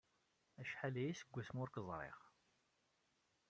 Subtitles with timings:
[0.61, 2.17] Acḥal aya seg wasmi ur k-ẓriɣ.